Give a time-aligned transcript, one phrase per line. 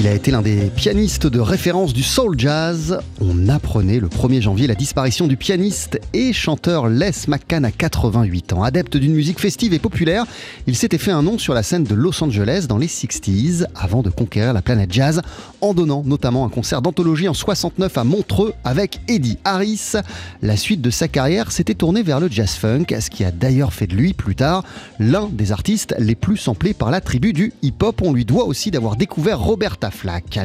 [0.00, 3.00] Il a été l'un des pianistes de référence du soul jazz.
[3.20, 8.54] On apprenait le 1er janvier la disparition du pianiste et chanteur Les McCann à 88
[8.54, 8.62] ans.
[8.62, 10.24] Adepte d'une musique festive et populaire,
[10.66, 14.00] il s'était fait un nom sur la scène de Los Angeles dans les 60s avant
[14.00, 15.20] de conquérir la planète jazz
[15.60, 19.96] en donnant notamment un concert d'anthologie en 69 à Montreux avec Eddie Harris.
[20.40, 23.74] La suite de sa carrière s'était tournée vers le jazz funk, ce qui a d'ailleurs
[23.74, 24.64] fait de lui plus tard
[24.98, 28.00] l'un des artistes les plus samplés par la tribu du hip-hop.
[28.00, 29.89] On lui doit aussi d'avoir découvert Roberta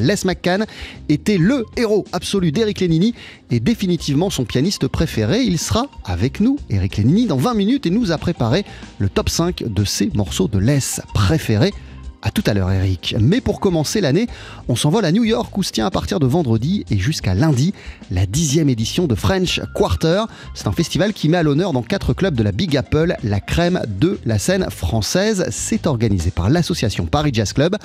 [0.01, 0.65] Les McCann
[1.09, 3.13] était le héros absolu d'Eric Lenini
[3.51, 5.41] et définitivement son pianiste préféré.
[5.41, 8.65] Il sera avec nous, Eric Lenini, dans 20 minutes et nous a préparé
[8.99, 10.79] le top 5 de ses morceaux de Les
[11.13, 11.73] préférés.
[12.25, 13.15] À tout à l'heure, Eric.
[13.19, 14.25] Mais pour commencer l'année,
[14.67, 17.71] on s'envole à New York où se tient à partir de vendredi et jusqu'à lundi
[18.09, 20.23] la dixième édition de French Quarter.
[20.55, 23.39] C'est un festival qui met à l'honneur dans quatre clubs de la Big Apple la
[23.39, 25.45] crème de la scène française.
[25.51, 27.75] C'est organisé par l'association Paris Jazz Club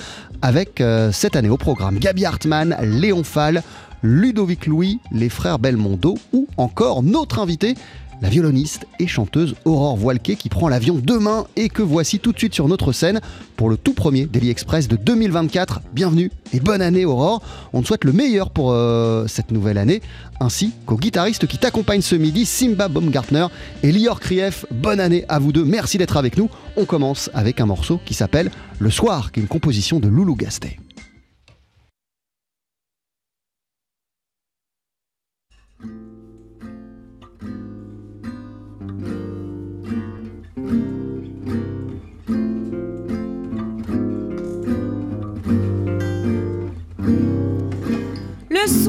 [0.41, 3.63] avec euh, cette année au programme Gabi Hartmann, Léon Fall,
[4.03, 7.75] Ludovic Louis, les frères Belmondo ou encore notre invité,
[8.23, 12.39] la violoniste et chanteuse Aurore Voilquet qui prend l'avion demain et que voici tout de
[12.39, 13.21] suite sur notre scène
[13.57, 15.81] pour le tout premier Daily Express de 2024.
[15.93, 17.43] Bienvenue et bonne année Aurore.
[17.73, 20.03] On te souhaite le meilleur pour euh, cette nouvelle année
[20.41, 23.47] ainsi qu'aux guitaristes qui t'accompagnent ce midi, Simba Baumgartner
[23.83, 24.67] et Lior Krief.
[24.71, 25.65] Bonne année à vous deux.
[25.65, 26.49] Merci d'être avec nous.
[26.77, 30.34] On commence avec un morceau qui s'appelle Le Soir, qui est une composition de Loulou
[30.34, 30.79] Gastet.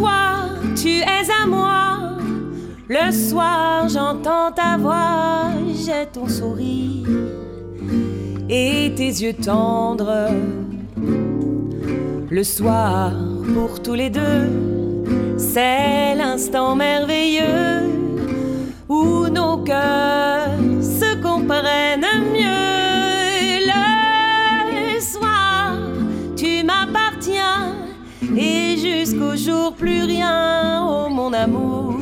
[0.02, 2.18] Soir, tu es à moi.
[2.90, 5.52] Le soir, j'entends ta voix.
[5.84, 7.08] J'ai ton sourire
[8.50, 10.30] et tes yeux tendres.
[12.30, 13.12] Le soir,
[13.54, 14.50] pour tous les deux,
[15.38, 17.90] c'est l'instant merveilleux
[18.90, 22.71] où nos cœurs se comprennent mieux.
[28.36, 31.96] Et jusqu'au jour plus rien, oh mon amour,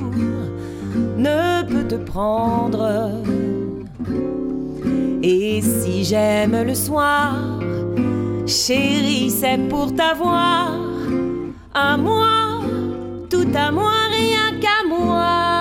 [1.18, 3.12] ne peut te prendre.
[5.22, 7.36] Et si j'aime le soir,
[8.48, 10.72] chérie, c'est pour t'avoir
[11.74, 12.62] à moi,
[13.30, 15.59] tout à moi, rien qu'à moi.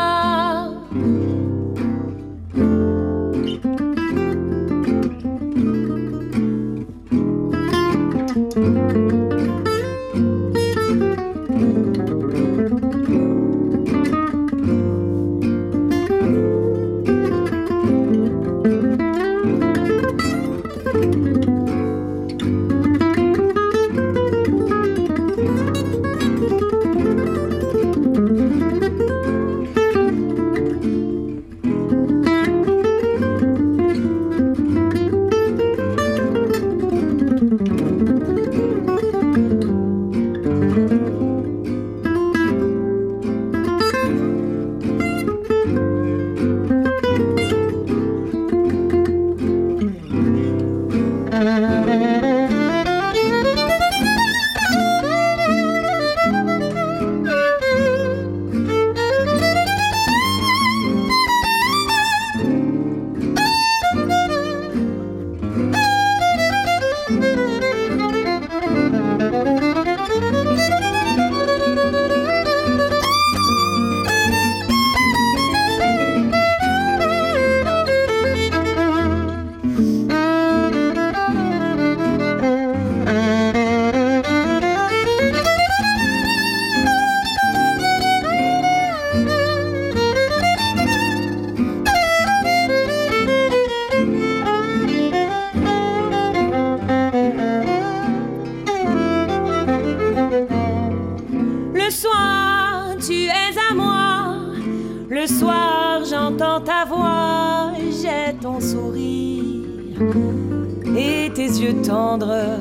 [110.96, 112.60] Et tes yeux tendres.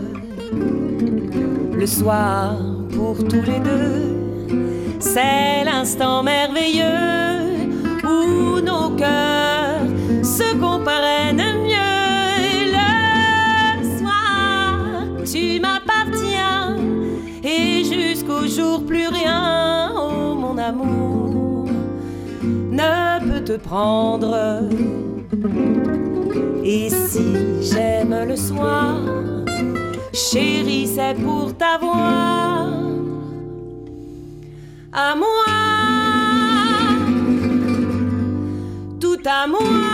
[1.74, 2.56] Le soir,
[2.96, 7.70] pour tous les deux, c'est l'instant merveilleux
[8.04, 9.86] où nos cœurs
[10.24, 12.72] se comprenne mieux.
[12.74, 16.78] Le soir, tu m'appartiens
[17.44, 21.68] et jusqu'au jour plus rien, oh mon amour,
[22.44, 24.68] ne peut te prendre.
[26.86, 27.26] Si
[27.60, 28.98] j'aime le soir,
[30.14, 32.68] chérie, c'est pour t'avoir.
[34.94, 35.46] À moi,
[39.00, 39.87] tout à moi,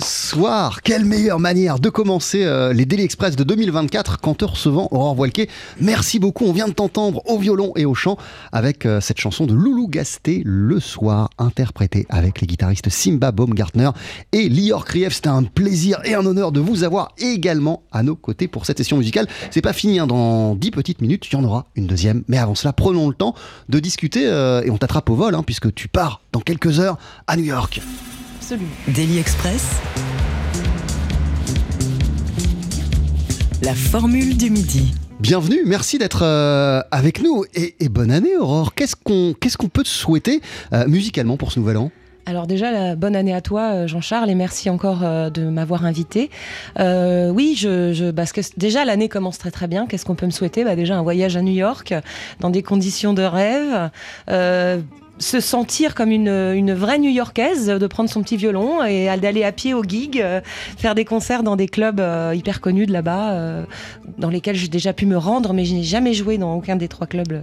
[0.00, 4.88] Soir, quelle meilleure manière de commencer euh, les Daily Express de 2024 qu'en te recevant
[4.90, 5.48] Aurore Voilquet.
[5.80, 8.16] Merci beaucoup, on vient de t'entendre au violon et au chant
[8.52, 13.90] avec euh, cette chanson de Loulou Gasté, Le soir, interprétée avec les guitaristes Simba Baumgartner
[14.32, 15.14] et Lior Krief.
[15.14, 18.78] C'était un plaisir et un honneur de vous avoir également à nos côtés pour cette
[18.78, 19.26] session musicale.
[19.50, 22.22] C'est pas fini, hein, dans 10 petites minutes, il y en aura une deuxième.
[22.28, 23.34] Mais avant cela, prenons le temps
[23.68, 26.98] de discuter euh, et on t'attrape au vol, hein, puisque tu pars dans quelques heures
[27.26, 27.80] à New York.
[28.48, 28.70] Absolument.
[28.86, 29.80] Daily Express.
[33.60, 34.94] La formule du midi.
[35.18, 38.72] Bienvenue, merci d'être euh, avec nous et, et bonne année Aurore.
[38.76, 41.90] Qu'est-ce qu'on qu'est-ce qu'on peut te souhaiter euh, musicalement pour ce nouvel an?
[42.24, 45.84] Alors déjà, la bonne année à toi, euh, Jean-Charles, et merci encore euh, de m'avoir
[45.84, 46.30] invité.
[46.78, 49.88] Euh, oui, je, je- parce que déjà l'année commence très très bien.
[49.88, 50.62] Qu'est-ce qu'on peut me souhaiter?
[50.62, 51.94] Bah, Déjà un voyage à New York
[52.38, 53.90] dans des conditions de rêve.
[54.30, 54.78] Euh,
[55.18, 59.52] se sentir comme une, une vraie New-Yorkaise, de prendre son petit violon et d'aller à
[59.52, 60.40] pied au gig, euh,
[60.76, 63.64] faire des concerts dans des clubs euh, hyper connus de là-bas, euh,
[64.18, 66.88] dans lesquels j'ai déjà pu me rendre, mais je n'ai jamais joué dans aucun des
[66.88, 67.40] trois clubs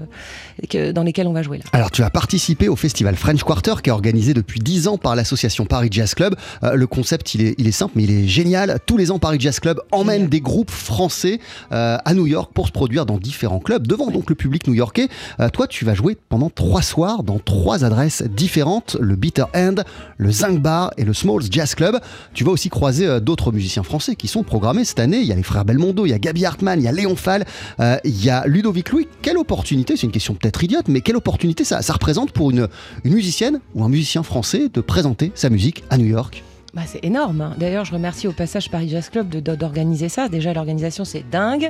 [0.70, 1.64] que- dans lesquels on va jouer là.
[1.74, 5.16] Alors tu as participé au festival French Quarter qui est organisé depuis 10 ans par
[5.16, 6.36] l'association Paris Jazz Club.
[6.62, 8.78] Le concept il est, il est simple mais il est génial.
[8.86, 11.40] Tous les ans Paris Jazz Club emmène des groupes français
[11.72, 15.08] à New York pour se produire dans différents clubs devant donc le public new-yorkais.
[15.54, 19.76] Toi tu vas jouer pendant trois soirs dans trois adresses différentes, le Bitter End,
[20.18, 22.00] le Zinc Bar et le Smalls Jazz Club.
[22.34, 25.20] Tu vas aussi croiser euh, d'autres musiciens français qui sont programmés cette année.
[25.20, 27.16] Il y a les frères Belmondo, il y a Gabi Hartmann, il y a Léon
[27.16, 27.46] Fall,
[27.80, 29.08] euh, il y a Ludovic Louis.
[29.22, 32.68] Quelle opportunité, c'est une question peut-être idiote, mais quelle opportunité ça, représente pour une,
[33.04, 36.44] musicienne ou un musicien français de présenter sa musique à New York?
[36.74, 37.40] Bah, c'est énorme.
[37.42, 37.54] hein.
[37.60, 40.28] D'ailleurs, je remercie au passage Paris Jazz Club d'organiser ça.
[40.28, 41.70] Déjà, l'organisation, c'est dingue.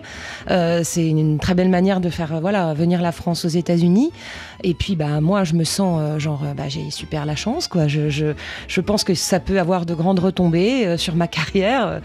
[0.50, 4.12] Euh, c'est une très belle manière de faire voilà, venir la France aux États-Unis.
[4.65, 7.68] Et puis, bah, moi, je me sens euh, genre, euh, bah, j'ai super la chance.
[7.68, 7.88] Quoi.
[7.89, 8.27] Je, je,
[8.68, 12.00] je pense que ça peut avoir de grandes retombées euh, sur ma carrière.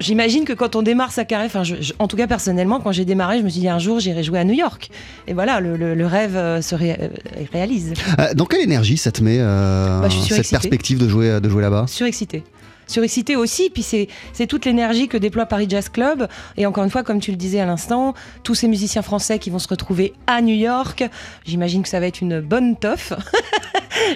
[0.00, 3.04] J'imagine que quand on démarre sa carrière, enfin, je- en tout cas personnellement, quand j'ai
[3.04, 4.90] démarré, je me suis dit un jour, j'irai jouer à New York.
[5.26, 7.10] Et voilà, le, le- le rêve se ré-
[7.52, 7.94] réalise.
[8.34, 10.50] Dans quelle énergie ça te met Bah, cette surexcitée.
[10.56, 11.86] perspective de jouer, de jouer là-bas?
[11.88, 12.42] Surexcité.
[12.86, 16.28] Surexcité aussi, puis c'est toute l'énergie que déploie Paris Jazz Club.
[16.56, 19.50] Et encore une fois, comme tu le disais à l'instant, tous ces musiciens français qui
[19.50, 21.04] vont se retrouver à New York,
[21.44, 23.12] j'imagine que ça va être une bonne toffe.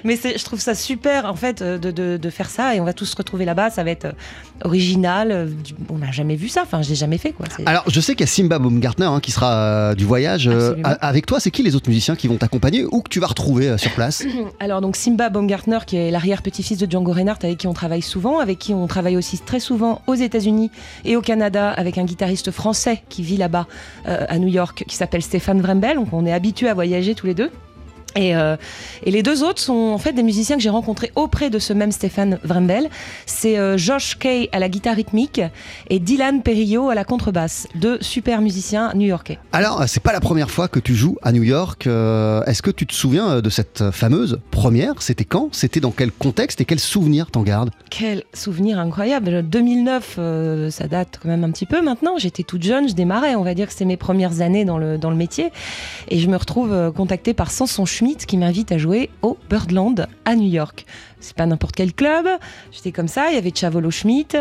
[0.04, 2.74] Mais je trouve ça super, en fait, euh, de, de- de faire ça.
[2.74, 3.70] Et on va tous se retrouver là-bas.
[3.70, 4.12] Ça va être euh,
[4.64, 5.30] original.
[5.30, 5.46] euh,
[5.88, 6.62] On n'a jamais vu ça.
[6.62, 7.46] Enfin, je l'ai jamais fait, quoi.
[7.64, 10.74] Alors, je sais qu'il y a Simba Baumgartner hein, qui sera euh, du voyage euh,
[11.00, 11.38] avec toi.
[11.40, 13.92] C'est qui les autres musiciens qui vont t'accompagner ou que tu vas retrouver euh, sur
[13.92, 14.24] place?
[14.60, 18.40] Alors donc Simba Baumgartner, qui est l'arrière-petit-fils de Django Reinhardt, avec qui on travaille souvent,
[18.40, 20.70] avec qui on travaille aussi très souvent aux États-Unis
[21.04, 23.66] et au Canada, avec un guitariste français qui vit là-bas
[24.06, 25.96] euh, à New York, qui s'appelle Stéphane Vrembel.
[25.96, 27.50] Donc on est habitués à voyager tous les deux.
[28.16, 28.56] Et, euh,
[29.04, 31.72] et les deux autres sont en fait des musiciens que j'ai rencontrés auprès de ce
[31.72, 32.88] même Stéphane Vrembel.
[33.26, 35.40] C'est euh, Josh Kay à la guitare rythmique
[35.90, 37.68] et Dylan Perillo à la contrebasse.
[37.74, 39.38] Deux super musiciens new-yorkais.
[39.52, 41.86] Alors, c'est pas la première fois que tu joues à New York.
[41.86, 45.00] euh, Est-ce que tu te souviens de cette fameuse première?
[45.00, 45.50] C'était quand?
[45.52, 47.70] C'était dans quel contexte et quel souvenir t'en gardes?
[47.90, 49.42] Quel souvenir incroyable.
[49.48, 52.16] 2009, euh, ça date quand même un petit peu maintenant.
[52.18, 53.34] J'étais toute jeune, je démarrais.
[53.36, 55.50] On va dire que c'est mes premières années dans le, dans le métier.
[56.08, 60.36] Et je me retrouve contactée par Samson Schmidt qui m'invite à jouer au Birdland à
[60.36, 60.86] New York.
[61.20, 62.26] C'est pas n'importe quel club.
[62.72, 63.28] J'étais comme ça.
[63.30, 64.36] Il y avait Chavolo Schmidt,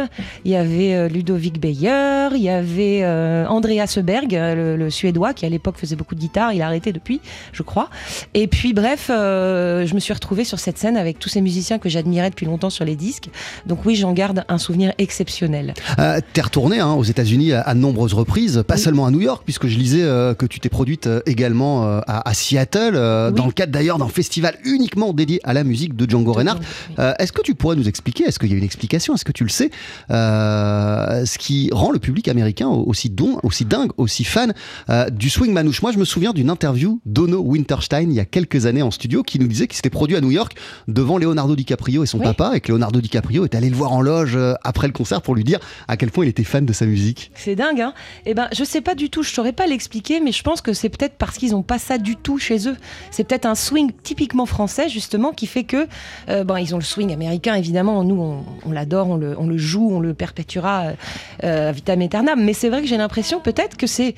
[0.46, 4.90] il y avait euh, Ludovic Beyer, il y avait euh, Andreas Seberg, euh, le, le
[4.90, 6.54] Suédois, qui à l'époque faisait beaucoup de guitare.
[6.54, 7.20] Il a arrêté depuis,
[7.52, 7.90] je crois.
[8.36, 11.80] Et puis, bref, euh, je me suis retrouvée sur cette scène avec tous ces musiciens
[11.80, 13.30] que j'admirais depuis longtemps sur les disques.
[13.66, 15.74] Donc oui, j'en garde un souvenir exceptionnel.
[16.00, 18.82] Euh, T'es retourné hein, aux États-Unis à, à de nombreuses reprises, pas Oui.
[18.82, 22.34] seulement à New York, puisque je lisais euh, que tu t'es produite également à, à
[22.34, 23.34] Seattle, Oui.
[23.36, 26.60] dans le cadre d'ailleurs d'un festival uniquement dédié à la musique de Django Reinhardt.
[27.00, 29.32] Euh, est-ce que tu pourrais nous expliquer, est-ce qu'il y a une explication, est-ce que
[29.32, 29.70] tu le sais,
[30.12, 34.54] euh, ce qui rend le public américain aussi, don, aussi dingue, aussi fan
[34.90, 35.82] euh, du swing manouche?
[35.82, 39.24] Moi, je me souviens d'une interview d'Ono Winterstein il y a quelques années en studio
[39.24, 40.56] qui nous disait qu'il s'était produit à New York
[40.88, 42.24] devant Leonardo DiCaprio et son Oui.
[42.26, 45.36] papa, et que Leonardo DiCaprio est allé le voir en loge après le concert pour
[45.36, 47.32] lui dire à quel point il était fan de sa musique.
[47.36, 47.94] C'est dingue, hein
[48.26, 50.74] Eh ben, je sais pas du tout, je saurais pas l'expliquer, mais je pense que
[50.74, 52.76] c'est peut-être parce qu'ils ont pas ça du tout chez eux.
[53.12, 55.88] C'est peut-être un swing typiquement français, justement, qui fait que,
[56.30, 59.58] euh, bon, ils ont le swing américain, évidemment, nous, on, l'adore, on le, on le
[59.58, 60.94] joue, on le perpétuera euh,
[61.44, 64.16] euh, vitam aeternam, mais c'est vrai que j'ai l'impression peut-être que c'est,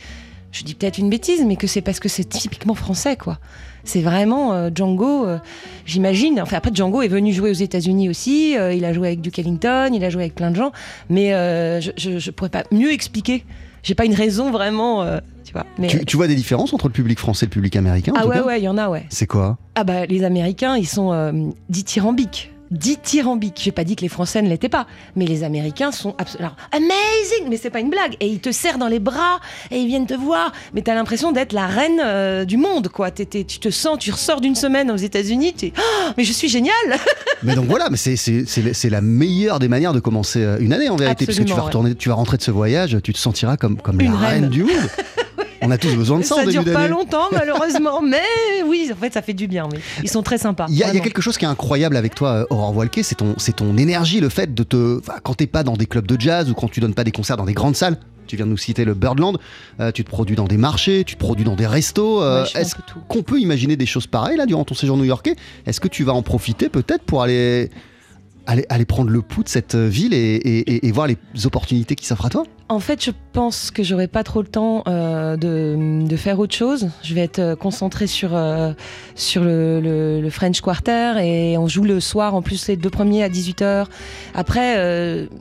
[0.52, 3.40] je dis peut-être une bêtise, mais que c'est parce que c'est typiquement français, quoi.
[3.86, 5.40] C'est vraiment euh, Django, euh,
[5.86, 6.42] j'imagine.
[6.42, 8.52] Enfin, après, Django est venu jouer aux États-Unis aussi.
[8.52, 10.72] il a joué avec Duke Ellington, il a joué avec plein de gens.
[11.10, 11.30] Mais
[11.82, 13.46] je, je pourrais pas mieux expliquer.
[13.84, 15.66] J'ai pas une raison vraiment, euh, tu vois.
[15.78, 18.16] Mais, Tu, tu vois des différences entre le public français et le public américain en
[18.18, 19.06] ah tout ouais, cas ouais, il y en a, ouais.
[19.10, 19.58] C'est quoi?
[19.76, 21.32] Ah bah, les Américains, ils sont euh,
[21.70, 22.52] dithyrambiques.
[22.72, 23.60] Dithyrambiques.
[23.64, 27.50] J'ai pas dit que les Français ne l'étaient pas, mais les Américains sont absolument amazing.
[27.50, 28.16] Mais c'est pas une blague.
[28.20, 29.40] Et ils te serrent dans les bras
[29.72, 30.52] et ils viennent te voir.
[30.74, 33.12] Mais t'as l'impression d'être la reine euh, du monde, quoi.
[33.12, 36.50] Tu te sens, tu ressors d'une semaine aux États-Unis, tu es, Ah, mais je suis
[36.50, 36.74] génial.
[37.44, 40.98] Mais donc voilà, mais c'est- la meilleure des manières de commencer euh, une année en
[40.98, 43.18] vérité, parce que tu vas Absolument, retourner, tu vas rentrer de ce voyage, tu te
[43.18, 44.42] sentiras comme, comme Une la reine.
[44.44, 44.50] reine.
[44.50, 44.74] du monde.
[45.62, 48.02] On a tous besoin de ça, en ça début dure pas longtemps, malheureusement.
[48.08, 48.22] mais
[48.66, 49.68] oui, en fait, ça fait du bien.
[49.72, 50.66] Mais ils sont très sympas.
[50.70, 53.16] Il y, a, y quelque chose qui est incroyable avec toi, euh, Aurore Walke, c'est
[53.16, 55.02] ton, c'est ton énergie, le fait de te.
[55.24, 57.38] quand t'es pas dans des clubs de jazz ou quand tu donnes pas des concerts
[57.38, 57.98] dans des grandes salles,
[58.28, 59.38] tu viens de nous citer le Birdland,
[59.80, 62.22] euh, tu te produis dans des marchés, tu te produis dans des restos.
[62.22, 62.76] euh, Ouais, Est-ce
[63.08, 65.36] qu'on peut imaginer des choses pareilles là durant ton séjour new-yorkais?
[65.66, 67.72] Est-ce que tu vas en profiter peut-être pour aller,
[68.50, 72.30] aller, prendre le pouls de cette euh, ville et, voir les opportunités qui s'offrent à
[72.30, 76.56] toi En fait, je pense que j'aurai pas trop le temps euh, de, faire autre
[76.56, 76.90] chose.
[77.04, 78.32] Je vais être euh, concentrée sur,
[79.16, 83.30] sur le, French Quarter et on joue le soir, en plus les deux premiers à
[83.30, 83.86] 18h.
[84.34, 84.76] Après,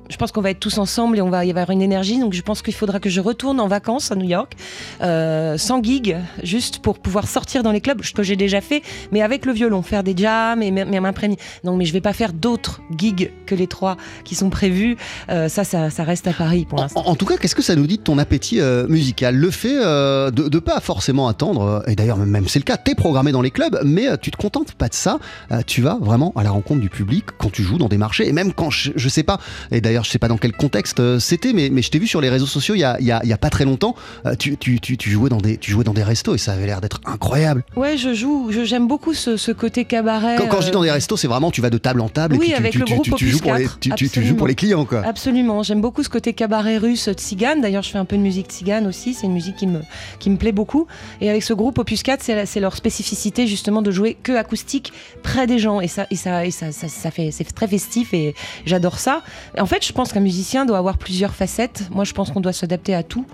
[0.08, 2.18] je pense qu'on va être tous ensemble et on va y avoir une énergie.
[2.18, 4.56] Donc je pense qu'il faudra que je retourne en vacances à New York,
[5.00, 9.22] sans gig, juste pour pouvoir sortir dans les clubs, ce que j'ai déjà fait, mais
[9.22, 11.36] avec le violon, faire des jams et m'imprégner.
[11.64, 14.96] Non, mais je vais pas faire d'autres gigs que les trois qui sont prévus.
[15.30, 17.02] Euh, ça, ça, ça reste à Paris pour l'instant.
[17.06, 19.36] en tout cas, qu'est-ce que ça nous dit de ton appétit euh, musical?
[19.36, 22.94] Le fait euh, de ne pas forcément attendre, et d'ailleurs même c'est le cas, t'es
[22.94, 25.18] programmé dans les clubs, mais tu te contentes pas de ça,
[25.66, 28.32] tu vas vraiment à la rencontre du public quand tu joues dans des marchés, et
[28.32, 29.38] même quand, je, je sais pas,
[29.70, 32.20] et d'ailleurs je sais pas dans quel contexte c'était, mais, mais je t'ai vu sur
[32.20, 33.94] les réseaux sociaux il y a, il y a- il y a pas très longtemps,
[34.38, 36.66] tu, tu, tu, tu jouais dans des, tu jouais dans des restos et ça avait
[36.66, 37.64] l'air d'être incroyable.
[37.76, 40.36] Ouais, je joue, j'aime beaucoup ce, ce côté cabaret.
[40.38, 42.36] Quand, quand je dis dans des restos, c'est vraiment tu vas de table en table
[42.38, 44.04] Oui, et avec le groupe tu- tu Opus joues pour les, 4, tu, tu- tu
[44.04, 44.36] joues absolument.
[44.38, 45.02] pour les clients quoi.
[45.04, 47.60] Absolument, j'aime beaucoup ce côté cabaret russe tzigane.
[47.60, 49.14] D'ailleurs, je fais un peu de musique tzigane aussi.
[49.14, 49.80] C'est une musique qui me,
[50.18, 50.86] qui me plaît beaucoup.
[51.20, 54.92] Et avec ce groupe Opus 4, c'est leur spécificité justement de jouer que acoustique
[55.22, 55.80] près des gens.
[55.80, 58.34] Et ça, et ça, et ça, ça, ça fait, c'est très festif et
[58.66, 59.22] j'adore ça.
[59.58, 61.84] En fait, je pense qu'un musicien doit avoir plusieurs facettes.
[61.90, 63.24] Moi, je pense qu'on doit s'adapter à tout.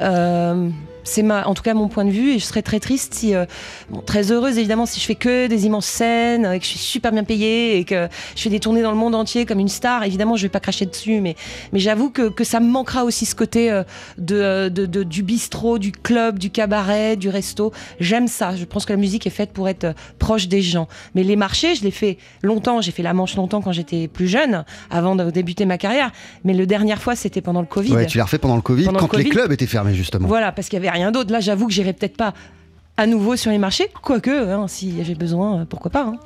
[0.00, 0.68] Euh,
[1.04, 3.34] c'est ma, en tout cas mon point de vue, et je serais très triste si,
[3.34, 3.44] euh,
[3.90, 6.78] bon, très heureuse évidemment si je fais que des immenses scènes, et que je suis
[6.78, 9.68] super bien payée et que je fais des tournées dans le monde entier comme une
[9.68, 10.02] star.
[10.04, 11.36] Évidemment, je vais pas cracher dessus, mais,
[11.72, 13.84] mais j'avoue que, que ça me manquera aussi ce côté euh,
[14.18, 17.72] de, de- de- du bistrot, du club, du cabaret, du resto.
[18.00, 18.56] J'aime ça.
[18.56, 20.88] Je pense que la musique est faite pour être euh, proche des gens.
[21.14, 22.80] Mais les marchés, je l'ai fait longtemps.
[22.80, 26.10] J'ai fait la Manche longtemps quand j'étais plus jeune, avant de débuter ma carrière.
[26.44, 27.92] Mais le dernière fois, c'était pendant le Covid.
[27.92, 29.30] Ouais, tu l'as refait pendant le Covid, Pendant le quand les Covid.
[29.36, 30.26] clubs étaient fermés justement.
[30.28, 31.30] Voilà, parce qu'il y avait rien d'autre.
[31.32, 32.32] Là, j'avoue que j'irai peut-être pas
[32.96, 36.02] à nouveau sur les marchés, quoique, hein, si j'ai besoin, euh, pourquoi pas.
[36.04, 36.16] hein.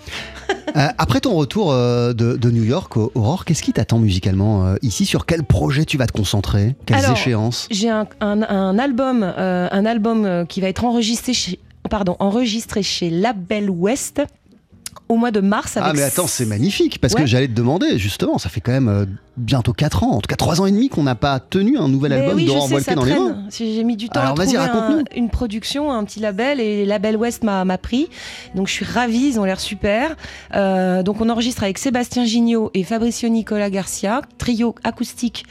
[0.76, 4.66] Euh, après ton retour euh, de, de New York, Au- Aurore, qu'est-ce qui t'attend musicalement
[4.66, 5.06] euh, ici?
[5.06, 6.76] Sur quel projet tu vas te concentrer?
[6.84, 7.68] Quelles Alors, échéances?
[7.70, 11.58] J'ai un, un- un album, un album qui va être enregistré chez,
[11.88, 14.20] pardon, enregistré chez Label West
[15.08, 15.76] au mois de mars.
[15.76, 18.72] Avec Ah mais attends, c'est magnifique parce que j'allais te demander justement, ça fait quand
[18.72, 19.04] même euh,
[19.36, 21.88] bientôt 4 ans, en tout cas 3 ans et demi qu'on n'a pas tenu un
[21.88, 23.24] nouvel Mais album oui, je sais, Walke ça dans les traîne.
[23.28, 23.44] mains.
[23.50, 25.04] J'ai mis du temps Alors, à vas-y, trouver un- raconte-nous.
[25.16, 28.08] une production, un petit label, et Label West m'a pris.
[28.54, 30.16] Donc je suis ravie, ils ont l'air super.
[30.54, 35.44] Euh, donc on enregistre avec Sébastien Gignot et Fabricio Nicola Garcia, trio acoustique,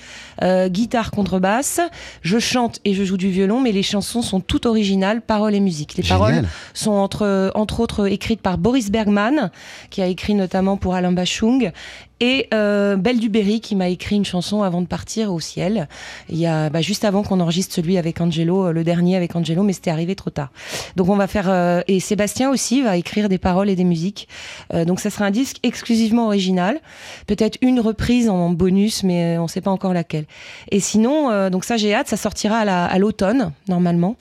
[0.44, 1.80] euh, guitare, contrebasse.
[2.22, 5.60] Je chante et je joue du violon, mais les chansons sont toutes originales, paroles et
[5.60, 5.96] musique.
[5.98, 9.47] Les paroles sont entre, entre autres écrites par Boris Bergman,
[9.90, 11.72] qui a écrit notamment pour Alain Bachung,
[12.20, 15.88] et euh, Belle Duberry, qui m'a écrit une chanson avant de partir au ciel.
[16.30, 19.36] Il y a bah, juste avant qu'on enregistre celui avec Angelo, euh, le dernier avec
[19.36, 20.50] Angelo, mais c'était arrivé trop tard.
[20.96, 24.28] Donc on va faire euh, et Sébastien aussi va écrire des paroles et des musiques.
[24.74, 26.80] Donc ça sera un disque exclusivement original,
[27.26, 30.26] peut-être une reprise en bonus, mais on ne sait pas encore laquelle.
[30.72, 34.16] Et sinon, donc ça j'ai hâte, ça sortira à la- à l'automne normalement.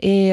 [0.00, 0.30] Et,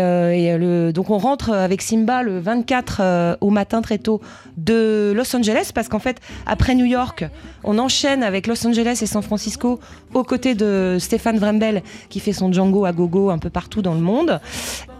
[0.94, 4.22] donc on rentre avec Simba le 24 euh, au matin très tôt
[4.58, 7.07] de Los Angeles, parce qu'en fait, après New York,
[7.64, 9.80] on enchaîne avec Los Angeles et San Francisco
[10.14, 13.94] aux côtés de Stéphane Vrembel, qui fait son Django à gogo un peu partout dans
[13.94, 14.40] le monde.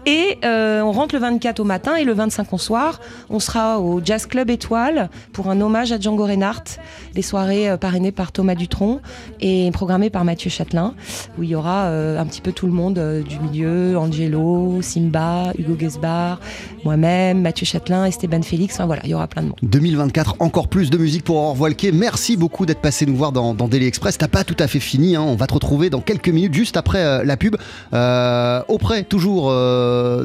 [0.08, 2.98] Et euh, on rentre le 24 au matin et le 25 au soir,
[3.28, 6.78] on sera au Jazz Club Étoile pour un hommage à Django Reinhardt,
[7.14, 9.02] des soirées euh, parrainées par Thomas Dutronc
[9.42, 10.94] et programmées par Mathieu Châtelain,
[11.36, 12.98] où il y aura euh, un petit peu tout le monde
[13.28, 16.40] du milieu, Angelo, Simba, Hugo Gesbar,
[16.84, 19.58] moi-même, Mathieu Châtelain, Esteban Félix, enfin voilà, il y aura plein de monde.
[19.62, 21.92] 2024, encore plus de musique pour Aurore Voilquet.
[21.92, 24.16] Merci beaucoup d'être passé nous voir dans, Daily Express.
[24.16, 25.22] T'as pas tout à fait fini, hein.
[25.22, 27.56] on va te retrouver dans quelques minutes, juste après la pub,
[27.92, 29.52] auprès toujours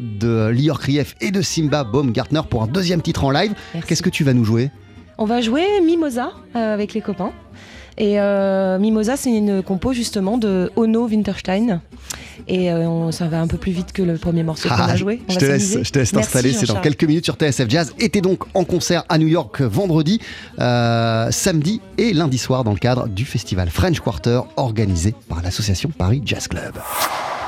[0.02, 3.54] de Lior Krief et de Simba Baumgartner pour un deuxième titre en live.
[3.88, 4.72] Qu'est-ce que tu vas nous jouer?
[5.18, 7.32] On va jouer Mimosa euh, avec les copains.
[7.98, 11.82] Et euh, Mimosa, c'est une compo justement de Ono Winterstein.
[12.48, 14.96] Et euh, ça va un peu plus vite que le premier morceau qu'on a ah,
[14.96, 15.22] joué.
[15.30, 17.94] je, te laisse, je, te laisse, t'installer, c'est dans quelques minutes sur TSF Jazz.
[18.00, 20.20] Et t'es donc en concert à New York vendredi,
[20.58, 26.22] samedi et lundi soir dans le cadre du festival French Quarter organisé par l'association Paris
[26.26, 26.74] Jazz Club.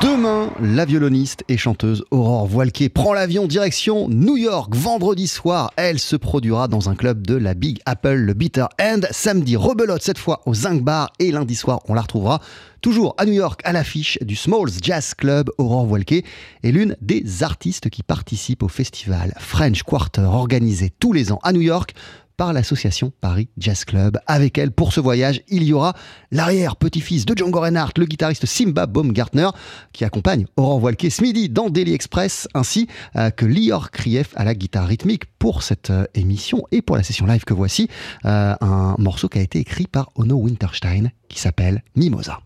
[0.01, 4.75] Demain, la violoniste et chanteuse Aurore Voilquet prend l'avion direction New York.
[4.75, 8.99] Vendredi soir, elle se produira dans un club de la Big Apple, le Bitter End.
[9.11, 12.41] Samedi, rebelote cette fois au Zinc Bar et lundi soir, on la retrouvera
[12.81, 15.49] toujours à New York à l'affiche du Smalls Jazz Club.
[15.57, 16.23] Aurore Voilquet
[16.63, 21.51] est l'une des artistes qui participent au festival French Quarter organisé tous les ans à
[21.51, 21.95] New York
[22.37, 24.17] par l'association Paris Jazz Club.
[24.27, 25.93] Avec elle, pour ce voyage, il y aura
[26.31, 29.49] l'arrière-petit-fils de Django Reinhardt, le guitariste Simba Baumgartner,
[29.93, 34.53] qui accompagne Aurore Voilquet Smidi dans Daily Express, ainsi euh, que Lior Krief à la
[34.55, 37.89] guitare rythmique pour cette euh, émission et pour la session live que voici,
[38.25, 41.83] euh, un morceau qui a été écrit par Ono Winterstein qui s'appelle.
[41.95, 42.41] Mimosa,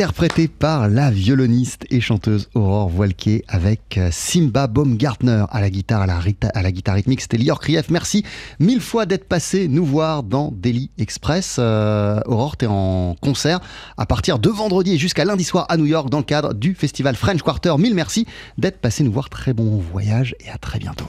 [0.00, 6.00] interprété par la violoniste et chanteuse Aurore Voilquier avec euh, Simba Baumgartner à la guitare,
[6.00, 7.20] à la, guitare rythmique.
[7.20, 7.90] C'était Lior Krief.
[7.90, 8.24] Merci
[8.60, 11.56] mille fois d'être passé nous voir dans Daily Express.
[11.58, 13.60] Euh, Aurore, tu es en concert
[13.98, 16.74] à partir de vendredi et jusqu'à lundi soir à New York dans le cadre du
[16.74, 17.74] festival French Quarter.
[17.76, 18.24] Mille merci
[18.56, 19.28] d'être passé nous voir.
[19.28, 21.08] Très bon voyage et à très bientôt.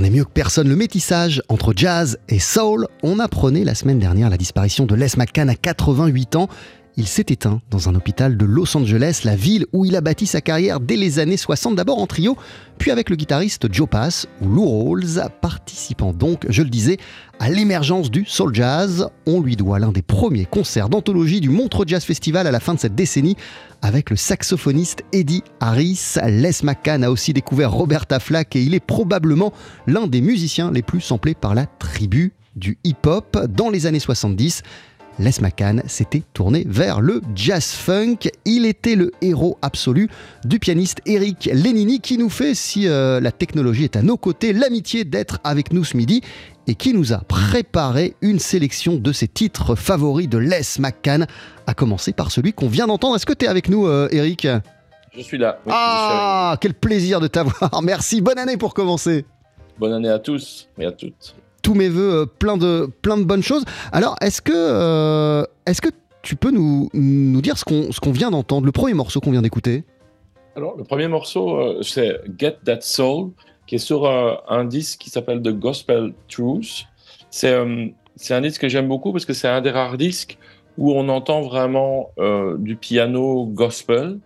[0.00, 2.86] Mieux que personne le métissage entre jazz et soul.
[3.02, 6.48] On apprenait la semaine dernière la disparition de Les McCann à 88 ans.
[6.98, 10.26] Il s'est éteint dans un hôpital de Los Angeles, la ville où il a bâti
[10.26, 12.36] sa carrière dès les années 60, d'abord en trio,
[12.76, 16.98] puis avec le guitariste Joe Pass ou Lou Rawls, participant donc, je le disais,
[17.38, 19.08] à l'émergence du soul jazz.
[19.26, 22.74] On lui doit l'un des premiers concerts d'anthologie du Montreux Jazz Festival à la fin
[22.74, 23.36] de cette décennie
[23.80, 26.16] avec le saxophoniste Eddie Harris.
[26.26, 29.54] Les McCann a aussi découvert Roberta Flack et il est probablement
[29.86, 34.62] l'un des musiciens les plus samplés par la tribu du hip-hop dans les années 70.
[35.18, 38.30] Les McCann s'était tourné vers le jazz funk.
[38.44, 40.08] Il était le héros absolu
[40.44, 44.52] du pianiste Eric Lenini qui nous fait, si euh, la technologie est à nos côtés,
[44.52, 46.22] l'amitié d'être avec nous ce midi
[46.66, 51.26] et qui nous a préparé une sélection de ses titres favoris de Les McCann,
[51.66, 53.16] à commencer par celui qu'on vient d'entendre.
[53.16, 54.46] Est-ce que tu es avec nous, euh, Eric?
[55.14, 55.58] Je suis là.
[55.68, 57.80] ah, quel plaisir de t'avoir.
[57.82, 58.20] Merci.
[58.20, 59.26] Bonne année pour commencer.
[59.78, 61.34] Bonne année à tous et à toutes.
[61.62, 63.64] Tous mes voeux, euh, plein, de, plein de bonnes choses.
[63.92, 65.90] Alors, est-ce que, euh, est-ce que
[66.22, 69.42] tu peux nous, nous dire ce qu'on, qu'on vient d'entendre, le premier morceau qu'on vient
[69.42, 69.84] d'écouter?
[70.56, 73.30] Alors, le premier morceau, c'est Get That Soul
[73.66, 76.84] qui est sur un, disque qui s'appelle The Gospel Truth.
[77.30, 77.56] C'est
[78.16, 80.38] c'est un disque que j'aime beaucoup parce que c'est un des rares disques
[80.78, 84.18] où on entend vraiment euh, du piano gospel,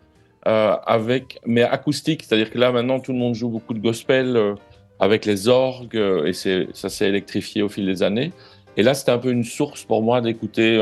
[0.47, 2.23] euh, avec, mais acoustique.
[2.23, 4.55] C'est-à-dire que là, maintenant, tout le monde joue beaucoup de gospel euh,
[5.01, 8.33] avec les orgues, et ça s'est électrifié au fil des années.
[8.77, 10.81] Et là, c'était un peu une source pour moi d'écouter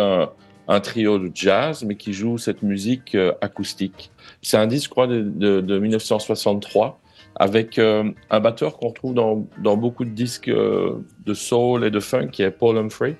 [0.68, 4.10] un trio de jazz, mais qui joue cette musique acoustique.
[4.42, 7.00] C'est un disque, je crois, de, de, de 1963
[7.36, 12.42] avec un batteur qu'on retrouve dans, beaucoup de disques de soul et de funk, qui
[12.42, 13.16] est Paul Humphrey.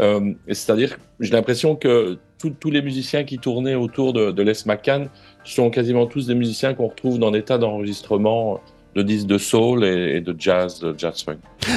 [0.00, 5.08] Euh, c'est-à-dire, j'ai l'impression que tous les musiciens qui tournaient autour de, Les McCann
[5.44, 8.60] sont quasiment tous des musiciens qu'on retrouve dans des tas d'enregistrements
[8.96, 11.36] de disques de soul et, de jazz, de jazz swing.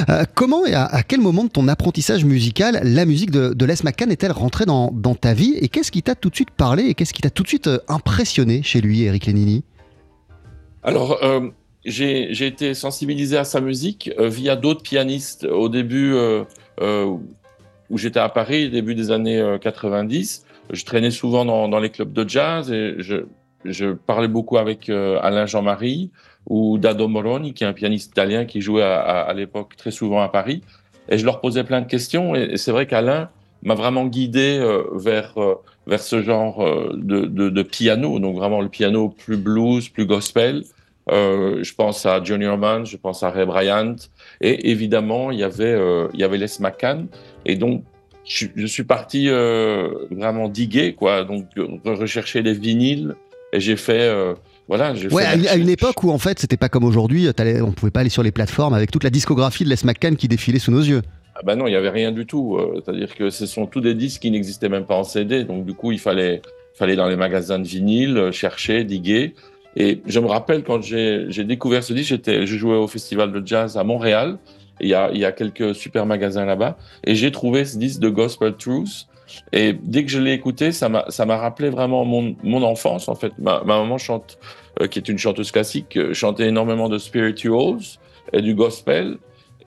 [0.10, 4.10] Euh, comment et à, quel moment de ton apprentissage musical, la musique de, Les McCann
[4.10, 7.14] est-elle rentrée dans, ta vie Et qu'est-ce qui t'a tout de suite parlé et qu'est-ce
[7.14, 9.66] qui t'a tout de suite euh, impressionné chez lui, Eric Lenini
[10.82, 11.50] Alors, euh,
[11.84, 16.14] j'ai été sensibilisé à sa musique via d'autres pianistes au début
[16.82, 20.46] où j'étais à Paris, début des années 90.
[20.72, 26.12] Je traînais souvent dans, les clubs de jazz et je, parlais beaucoup avec Alain Jean-Marie
[26.48, 30.30] ou Dado Moroni, qui est un pianiste italien qui jouait à, l'époque très souvent à
[30.30, 30.62] Paris.
[31.10, 32.36] Et je leur posais plein de questions.
[32.36, 33.30] Et, c'est vrai qu'Alain
[33.64, 38.62] m'a vraiment guidé euh, vers, euh, vers ce genre euh, de, de, piano, donc vraiment
[38.62, 40.64] le piano plus blues, plus gospel.
[41.10, 43.96] je pense à Johnny Orman, je pense à Ray Bryant.
[44.42, 45.78] Et évidemment, il y avait,
[46.14, 47.08] il y avait Les McCann.
[47.46, 47.84] Et donc,
[48.26, 51.24] je, je suis parti vraiment diguer, quoi.
[51.24, 51.48] Donc,
[51.84, 53.16] rechercher les vinyles.
[53.52, 54.36] Et j'ai fait
[54.70, 57.28] voilà, ouais, à, une, époque où en fait c'était pas comme aujourd'hui,
[57.64, 60.28] on pouvait pas aller sur les plateformes avec toute la discographie de Les McCann qui
[60.28, 61.02] défilait sous nos yeux.
[61.34, 62.56] Ah bah non, il y avait rien du tout.
[62.56, 65.66] Euh, c'est-à-dire que ce sont tous des disques qui n'existaient même pas en CD, donc
[65.66, 66.44] du coup il fallait,
[66.76, 69.34] fallait dans les magasins de vinyle euh, chercher, diguer.
[69.76, 73.42] Et je me rappelle quand j'ai découvert ce disque, j'étais, je jouais au festival de
[73.44, 74.38] jazz à Montréal.
[74.82, 78.02] Il y a, il y a quelques super magasins là-bas, et j'ai trouvé ce disque
[78.02, 79.08] de Gospel Truth.
[79.52, 83.10] Et dès que je l'ai écouté, ça m'a rappelé vraiment mon, mon enfance.
[83.10, 84.46] En fait, ma, ma maman chante euh,
[84.88, 87.80] qui est une chanteuse classique, euh, chantait énormément de spirituals
[88.34, 89.18] et du gospel.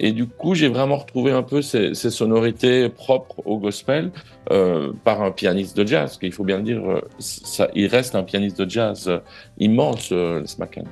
[0.00, 4.10] Et du coup, j'ai vraiment retrouvé un peu ces, sonorités propres au gospel
[4.50, 6.82] euh, par un pianiste de jazz, qu'il faut bien le dire,
[7.18, 9.10] ça, il reste un pianiste de jazz
[9.58, 10.84] immense, Les McCann.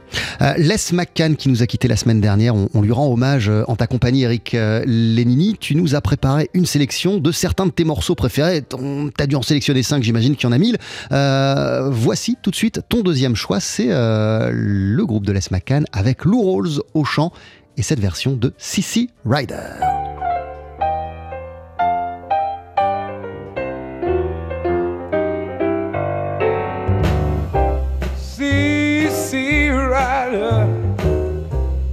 [0.59, 3.87] Les McCann, qui nous a quitté la semaine dernière, on, lui rend hommage en ta
[3.87, 5.57] compagnie, Eric Lenini.
[5.59, 8.63] Tu nous as préparé une sélection de certains de tes morceaux préférés.
[8.63, 8.77] Tu
[9.19, 10.79] as dû en sélectionner cinq, j'imagine qu'il y en a mille.
[11.91, 16.43] voici tout de suite ton deuxième choix, c'est le groupe de Les McCann avec Lou
[16.43, 17.33] Rawls au chant
[17.77, 19.81] et cette version de Sissy Rider.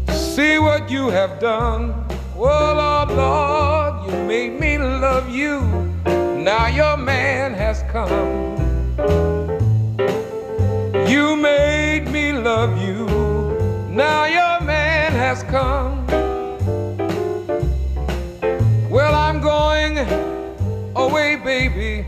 [0.10, 1.94] See what you have done.
[2.38, 5.62] Oh Lord, you made me love you.
[6.44, 8.67] Now your man has come.
[15.48, 16.06] Come.
[18.90, 19.98] Well, I'm going
[20.96, 22.06] away, baby.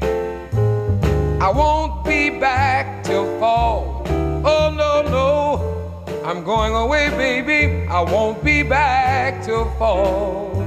[1.41, 4.03] I won't be back till fall.
[4.45, 5.25] Oh, no, no.
[6.25, 7.87] I'm going away, baby.
[7.87, 10.61] I won't be back till fall.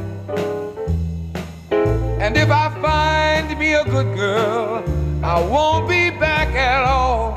[1.70, 4.82] And if I find me a good girl,
[5.22, 7.31] I won't be back at all.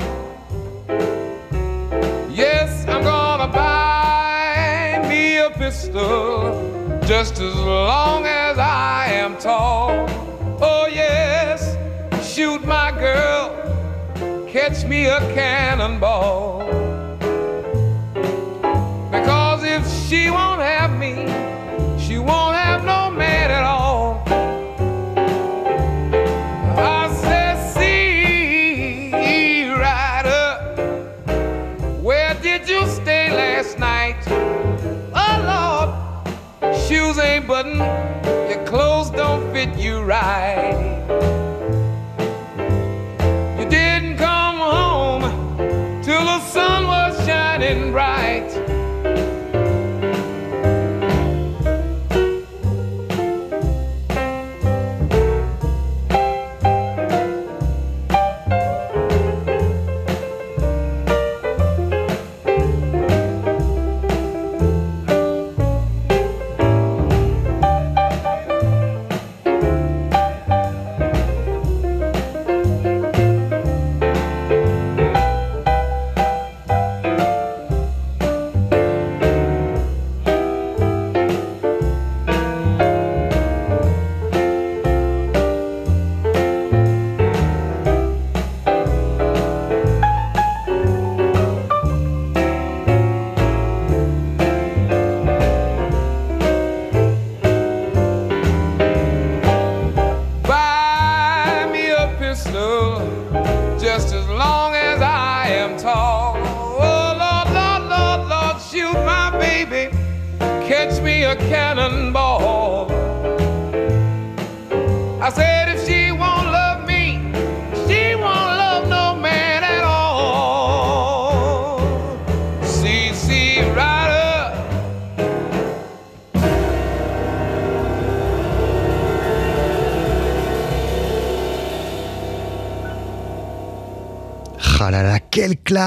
[5.95, 10.05] Just as long as I am tall.
[10.61, 11.77] Oh, yes,
[12.21, 13.55] shoot my girl,
[14.45, 16.65] catch me a cannonball.
[19.09, 21.15] Because if she won't have me,
[21.97, 23.84] she won't have no man at all.
[40.05, 40.64] Right.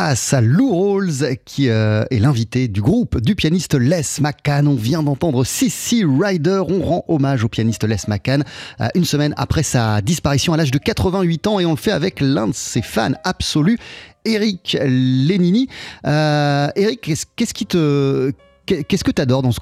[0.09, 4.67] Classe Lou Rawls, qui euh, est l'invité du groupe du pianiste Les McCann.
[4.67, 6.63] On vient d'entendre Sissy Ryder.
[6.67, 8.43] On rend hommage au pianiste Les McCann
[8.81, 11.91] euh, une semaine après sa disparition à l'âge de 88 ans et on le fait
[11.91, 13.77] avec l'un de ses fans absolus,
[14.25, 15.69] Eric Lenini.
[16.07, 17.03] Euh, Eric,
[17.37, 18.33] qu'est-ce qui te...
[18.65, 19.59] Qu'est-ce que tu adores dans ce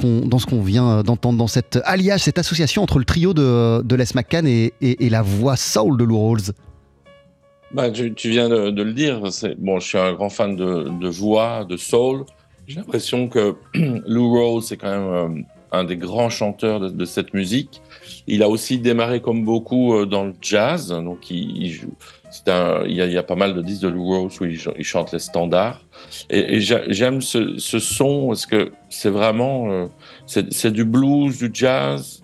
[0.46, 4.46] qu'on vient d'entendre dans cette alliage, cette association entre le trio de, de Les McCann
[4.46, 6.52] et, et, et la voix soul de Lou Rawls?
[7.72, 9.20] Bah, tu, viens de, le dire.
[9.58, 12.24] Bon, je suis un grand fan de, voix, de soul.
[12.66, 13.54] J'ai l'impression que
[14.06, 17.80] Lou Rawls, c'est quand même euh, un des grands chanteurs de, cette musique.
[18.26, 20.88] Il a aussi démarré comme beaucoup euh, dans le jazz.
[20.88, 21.94] Donc, il, joue.
[22.46, 25.84] Il, y a, pas mal de disques de Lou Rawls où il, chante les standards.
[26.30, 29.70] Et, j'aime ce, ce, son parce que c'est vraiment.
[29.70, 29.86] Euh,
[30.26, 32.22] c'est du blues, du jazz.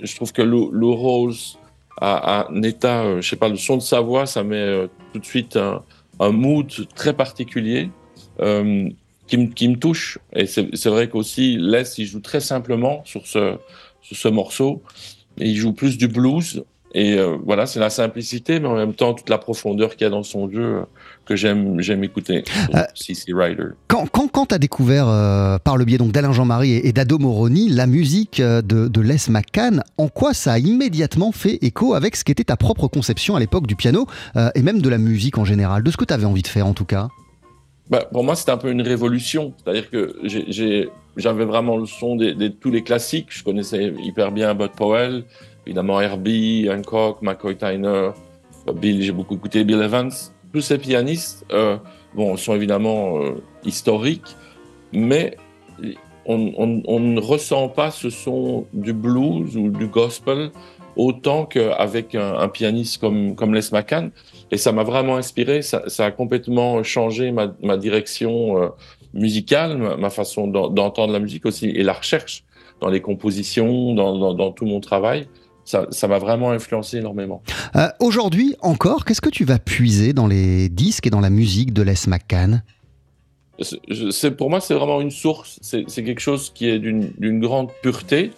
[0.00, 1.56] Je trouve que Lou, Lou Rawls
[2.00, 4.86] à, un état, euh, je sais pas, le son de sa voix, ça met euh,
[5.12, 5.82] tout de suite un,
[6.30, 7.90] mood très particulier
[8.40, 8.88] euh,
[9.26, 10.18] qui, me touche.
[10.34, 14.82] Et c'est vrai qu'aussi, Les, il joue très simplement sur ce, morceau.
[15.38, 16.64] Il joue plus du blues.
[16.94, 20.10] Et voilà, c'est la simplicité, mais en même temps toute la profondeur qu'il y a
[20.10, 20.84] dans son jeu
[21.24, 22.44] que j'aime j'aime écouter.
[22.74, 23.68] Euh, CC Rider.
[23.88, 26.92] Quand quand, quand tu as découvert euh, par le biais donc d'Alain Jean-Marie et, et
[26.92, 31.94] d'Ado Moroni la musique de, de Les McCann, en quoi ça a immédiatement fait écho
[31.94, 34.06] avec ce qu'était ta propre conception à l'époque du piano
[34.36, 36.48] euh, et même de la musique en général, de ce que tu avais envie de
[36.48, 37.08] faire en tout cas?
[37.90, 39.52] Bah, Pour moi, c'était un peu une révolution.
[39.58, 40.16] C'est-à-dire que
[41.16, 43.26] j'avais vraiment le son de tous les classiques.
[43.30, 45.24] Je connaissais hyper bien Bud Powell,
[45.66, 48.10] évidemment Herbie, Hancock, McCoy Tyner,
[48.74, 50.10] Bill, j'ai beaucoup écouté Bill Evans.
[50.52, 51.76] Tous ces pianistes, euh,
[52.14, 54.36] bon, sont évidemment euh, historiques,
[54.92, 55.36] mais
[56.26, 60.50] on, ne ressent pas ce son du blues ou du gospel
[60.94, 64.10] autant qu'avec un, un, pianiste comme, comme Les McCann.
[64.50, 68.68] Et ça m'a vraiment inspiré, ça, a complètement changé ma, ma direction euh,
[69.14, 72.44] musicale, ma, façon d'entendre la musique aussi, et la recherche
[72.80, 75.26] dans les compositions, dans, dans tout mon travail
[75.64, 77.42] ça m'a vraiment influencé énormément.
[77.76, 81.72] Euh, Aujourd'hui encore, qu'est-ce que tu vas puiser dans les disques et dans la musique
[81.72, 82.62] de Les McCann
[84.36, 85.58] pour moi c'est vraiment une source.
[85.62, 88.30] C'est quelque chose qui est d'une grande pureté.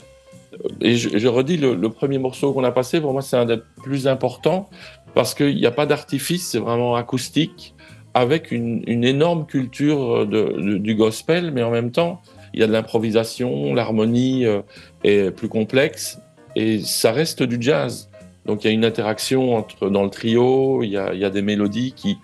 [0.80, 3.44] Et je, je redis le, le, premier morceau qu'on a passé pour moi c'est un
[3.44, 4.70] des plus importants
[5.12, 7.74] parce qu'il n'y a pas d'artifice c'est vraiment acoustique
[8.14, 12.62] avec une, une énorme culture de, de, du gospel mais en même temps il y
[12.62, 14.62] a de l'improvisation l'harmonie euh,
[15.02, 16.20] est plus complexe
[16.56, 18.10] et ça reste du jazz.
[18.46, 21.92] Donc il y a une interaction entre, dans le trio, il y a, des mélodies
[21.92, 22.18] qui,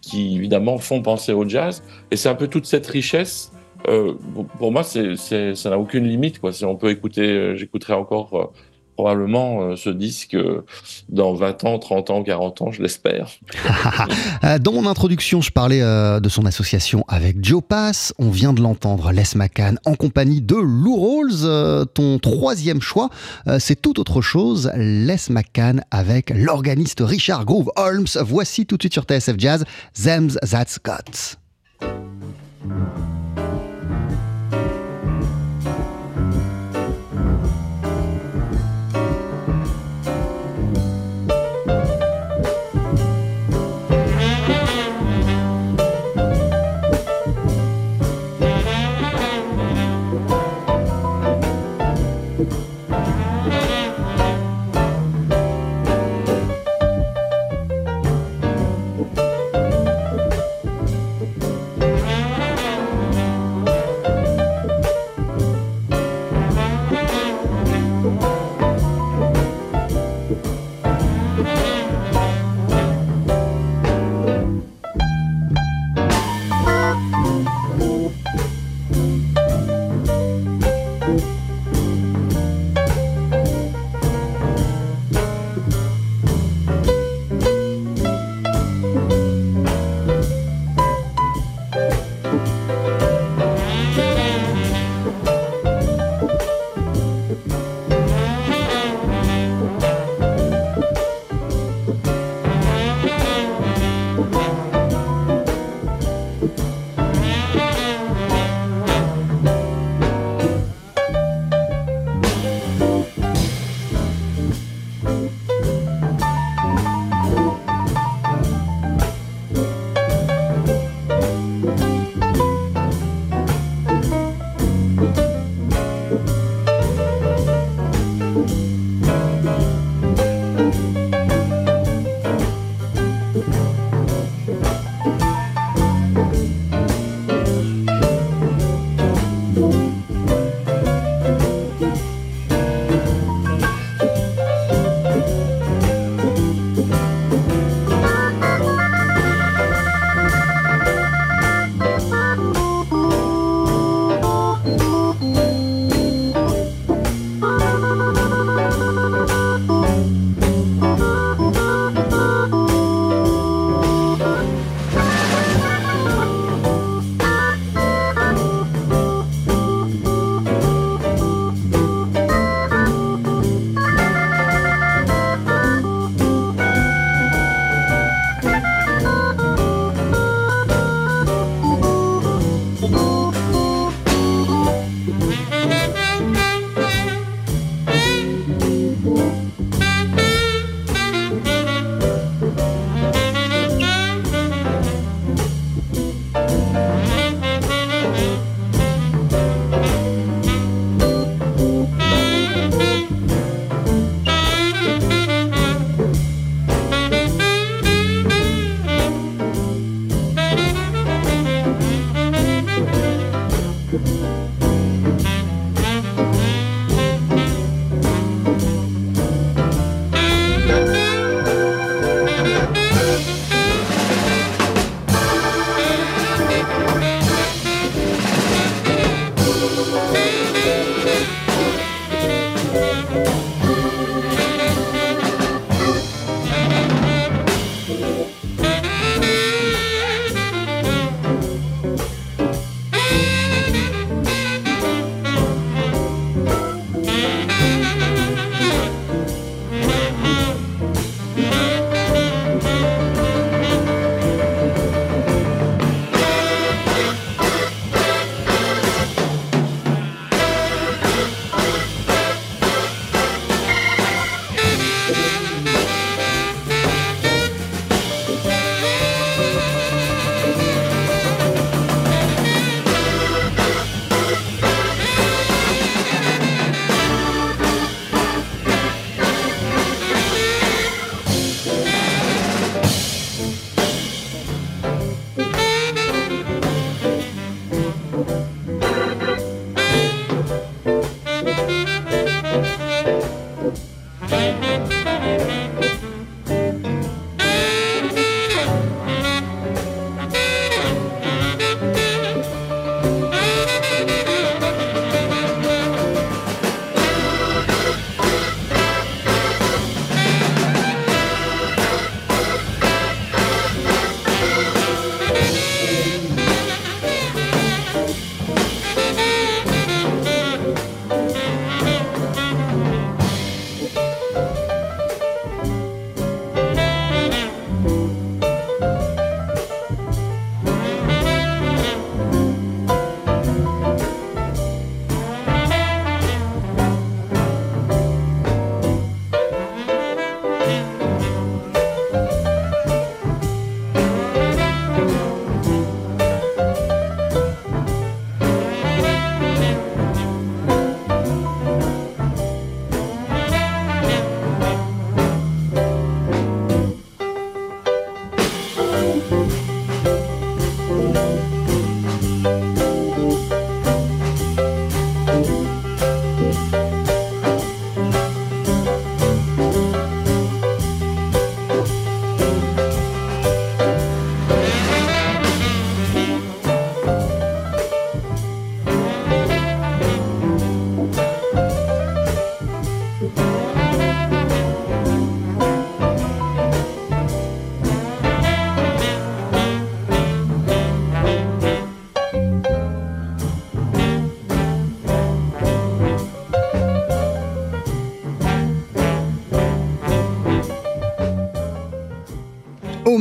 [0.00, 1.82] qui, évidemment font penser au jazz.
[2.10, 3.52] Et c'est un peu toute cette richesse.
[3.86, 4.14] Euh,
[4.58, 6.40] pour moi, ça n'a aucune limite.
[6.40, 6.50] Quoi.
[6.62, 8.46] On peut écouter, euh, j'écouterai encore euh,
[8.98, 10.64] probablement euh, ce disque euh,
[11.08, 13.30] dans 20 ans, 30 ans, 40 ans, je l'espère.
[14.44, 18.14] Euh, dans mon introduction, je parlais de son association avec Joe Pass.
[18.18, 21.88] On vient de l'entendre, Les McCann, en compagnie de Lou Rawls.
[21.92, 23.10] Ton troisième choix,
[23.58, 24.70] c'est tout autre chose.
[24.76, 28.06] Les McCann avec l'organiste Richard Groove Holmes.
[28.22, 29.64] Voici tout de suite sur TSF Jazz,
[29.96, 31.36] Zems That's Got.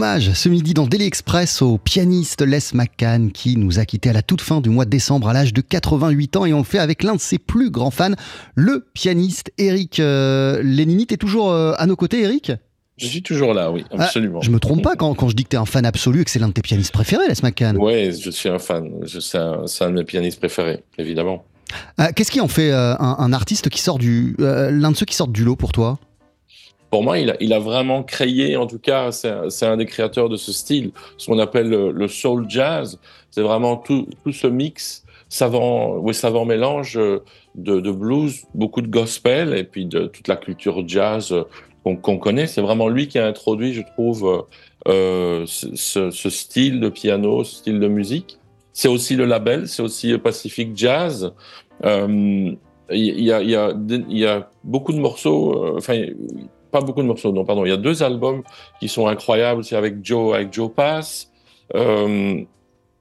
[0.08, 4.14] Hommage ce midi dans Daily Express au pianiste Les McCann qui nous a quitté à
[4.14, 6.64] la toute fin du mois de décembre à l'âge de 88 ans et on le
[6.64, 8.14] fait avec l'un de ses plus grands fans,
[8.56, 11.08] le pianiste Eric euh, Lénini.
[11.08, 12.54] T'es toujours euh, à nos côtés, Eric?
[12.96, 14.40] Je suis toujours là, oui, Ah, absolument.
[14.42, 16.32] je me trompe pas quand, quand je dis que t'es un fan absolu et que
[16.32, 17.76] c'est l'un de tes pianistes préférés, Les McCann.
[17.78, 18.90] Oui, je suis un fan.
[19.06, 21.44] C'est un, de mes pianistes préférés, évidemment.
[22.00, 24.38] Euh, Qu'est-ce qui en fait euh, un, un artiste qui sort du.
[24.40, 26.00] l'un de ceux qui sortent du lot pour toi?
[26.90, 30.54] Pour moi, il a, vraiment créé, en tout cas, c'est un, des créateurs de ce
[30.54, 32.98] style, ce qu'on appelle le, soul jazz.
[33.30, 37.24] C'est vraiment tout, ce mix savant, oui, savant mélange euh,
[37.56, 41.44] de, blues, beaucoup de gospel et puis de toute la culture jazz euh,
[41.84, 42.48] qu'on connaît.
[42.48, 44.46] C'est vraiment lui qui a introduit, je trouve,
[44.88, 48.40] euh, ce, style de piano, ce style de musique.
[48.72, 51.34] C'est aussi le label, c'est aussi Pacific Jazz.
[51.84, 52.58] Il
[52.90, 55.80] y, a, beaucoup de morceaux,
[56.72, 57.66] pas beaucoup de morceaux, non, pardon.
[57.66, 58.44] Il y a deux albums
[58.80, 61.32] qui sont incroyables, c'est avec Joe, avec Joe Pass.
[61.76, 62.42] Euh,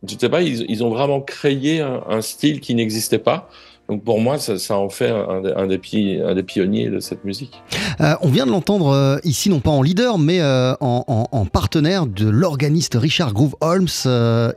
[0.07, 3.49] je sais pas, ils, ils ont vraiment créé un, un style qui n'existait pas.
[3.89, 6.91] Donc pour moi, ça, ça en fait un, des- un des pi- un des pionniers
[6.91, 7.63] de cette musique.
[8.01, 11.29] Euh, on vient de l'entendre euh, ici, non pas en leader, mais euh, en, en-
[11.31, 13.87] en partenaire de l'organiste Richard Groove Holmes.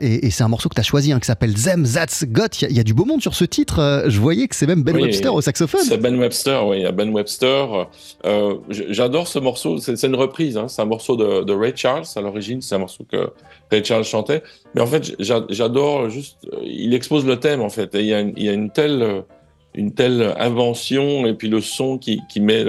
[0.00, 2.46] et et c'est un morceau que tu as choisi, hein, qui s'appelle Them That's Got.
[2.60, 4.04] Il y, a- il y a du beau monde sur ce titre.
[4.08, 5.80] je voyais que c'est même Ben Oui, Webster au saxophone.
[5.84, 7.86] C'est Ben Webster, oui, il y a Ben Webster.
[8.68, 12.04] J'adore ce morceau, c'est c'est une reprise, hein, c'est un morceau de, de Ray Charles
[12.16, 13.30] à l'origine, c'est un morceau que
[13.70, 14.42] Ray Charles chantait.
[14.74, 18.14] Mais en fait, j'a- j'adore juste, euh, il expose le thème en fait, il y
[18.14, 19.22] a une, telle, euh,
[19.74, 22.64] une telle invention et puis le son qui, met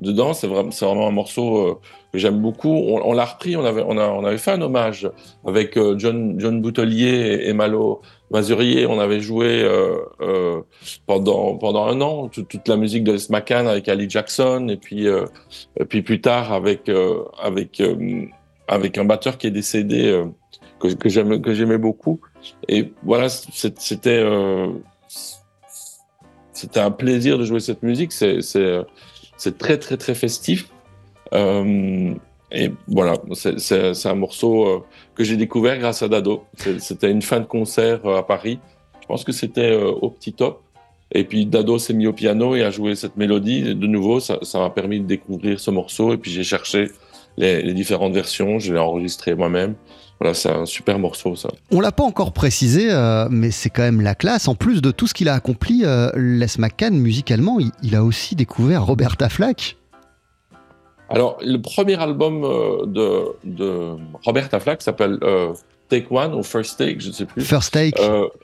[0.00, 1.78] dedans, c'est vraiment, un morceau euh,
[2.12, 2.68] que j'aime beaucoup.
[2.70, 5.08] On, l'a repris, on avait, on, avait fait un hommage
[5.46, 8.86] avec euh, John, Boutelier et, Malo Mazurier.
[8.86, 10.60] On avait joué euh, euh,
[11.06, 15.26] pendant, pendant un an toute, la musique de Les avec Ali Jackson et puis, euh,
[15.88, 18.24] puis plus tard avec, euh, avec, euh,
[18.66, 20.24] avec un batteur qui est décédé euh,
[20.80, 22.20] que, j'aimais beaucoup.
[22.68, 24.72] Et voilà, euh,
[26.52, 28.12] c'était un plaisir de jouer cette musique.
[28.12, 30.68] C'est très très très festif.
[31.32, 32.14] Euh,
[32.50, 34.82] et voilà, c'est- un morceau euh,
[35.14, 36.44] que j'ai découvert grâce à Dado.
[36.78, 38.58] C'était une fin de concert à Paris.
[39.00, 40.62] Je pense que c'était au Petit Top.
[41.12, 43.74] Et puis Dado s'est mis au piano et a joué cette mélodie.
[43.74, 46.12] De nouveau, ça m'a permis de découvrir ce morceau.
[46.12, 46.88] Et puis j'ai cherché
[47.36, 48.58] les différentes versions.
[48.58, 49.74] Je l'ai enregistré moi-même.
[50.20, 51.48] Voilà, c'est un super morceau, ça.
[51.70, 54.48] On l'a pas encore précisé, euh, mais c'est quand même la classe.
[54.48, 58.04] En plus de tout ce qu'il a accompli, euh, Les McCann, musicalement, il, il a
[58.04, 59.76] aussi découvert Roberta Flack.
[61.08, 65.54] Alors, le premier album euh, de, de Roberta Flack s'appelle euh,
[65.88, 67.42] Take One ou First Take, je ne sais plus.
[67.42, 67.98] First Take.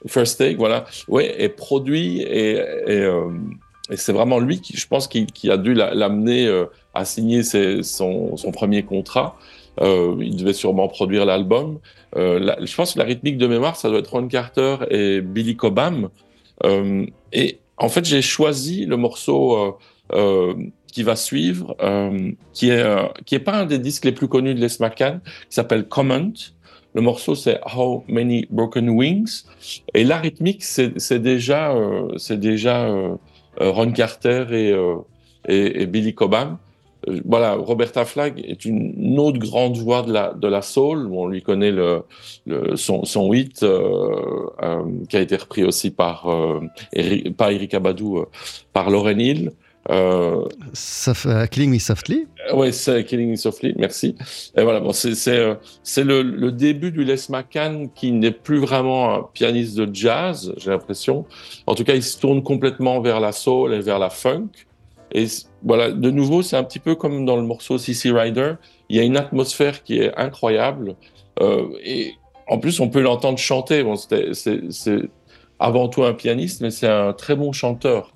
[0.07, 0.85] First Take, voilà.
[1.07, 3.07] Oui, est produit et, et,
[3.91, 6.51] et c'est vraiment lui qui, je pense, qui, qui a dû la- l'amener
[6.93, 9.37] à signer ses- son, son premier contrat.
[9.81, 11.79] Euh, il devait sûrement produire l'album.
[12.15, 15.55] Euh, je pense que la rythmique de mémoire, ça doit être Ron Carter et Billy
[15.55, 16.09] Cobham.
[16.63, 19.77] Euh, et en fait, j'ai choisi le morceau
[20.91, 21.75] qui va suivre,
[22.53, 22.83] qui est
[23.25, 26.31] qui est pas un des disques les plus connus de Les McCann, qui s'appelle Comment.
[26.93, 29.43] Le morceau c'est How Many Broken Wings
[29.93, 31.75] et la rythmique c'est déjà
[32.17, 32.89] c'est déjà
[33.59, 36.57] Ron Carter et, et Billy Cobham.
[37.25, 41.07] Voilà, Roberta Flack est une, autre grande voix de la de la soul.
[41.11, 42.03] On lui connaît le,
[42.45, 44.09] le son son hit euh,
[44.63, 46.61] euh, qui a été repris aussi par euh,
[46.93, 48.25] Eric, pas Eric Abadou,
[48.73, 49.51] par Lauren Hill.
[51.49, 52.27] Killing Me Softly.
[52.53, 54.17] Ouais, c'est Killing Me Softly, merci.
[54.57, 59.23] Et voilà, bon, c'est le, le début du Les McCann qui n'est plus vraiment un
[59.33, 61.25] pianiste de jazz, j'ai l'impression.
[61.67, 64.49] En tout cas, il se tourne complètement vers la soul et vers la funk.
[65.13, 65.25] Et
[65.63, 68.53] voilà, de nouveau, c'est un petit peu comme dans le morceau CC Rider.
[68.89, 70.95] Il y a une atmosphère qui est incroyable.
[71.41, 72.13] Euh, et
[72.47, 73.83] en plus, on peut l'entendre chanter.
[73.83, 75.09] Bon, c'est
[75.59, 78.13] avant tout un pianiste, mais c'est un très bon chanteur.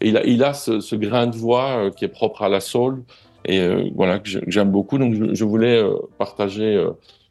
[0.00, 3.04] Il a, il a ce, grain de voix euh, qui est propre à la soul
[3.46, 4.98] et euh, voilà que j'aime beaucoup.
[4.98, 5.82] Donc je, voulais
[6.18, 6.82] partager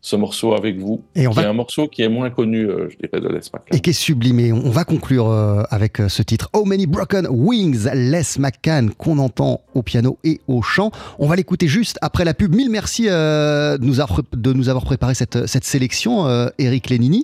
[0.05, 2.65] ce morceau avec vous, Et on qui va- est un morceau qui est moins connu,
[2.69, 3.61] euh, je dirais, de Les McCann.
[3.71, 4.51] Et qui est sublimé.
[4.51, 9.17] On va conclure euh, avec euh, ce titre How Many Broken Wings, Les McCann, qu'on
[9.17, 10.91] entend au piano et au chant.
[11.19, 12.53] On va l'écouter juste après la pub.
[12.53, 16.27] Mille merci de, nous avoir, de nous avoir préparé cette, cette sélection,
[16.59, 17.23] Eric Lénini.